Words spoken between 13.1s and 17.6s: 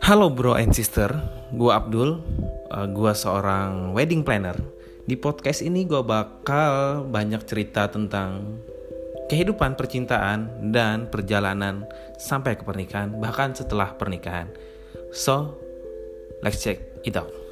bahkan setelah pernikahan. So, let's check it out.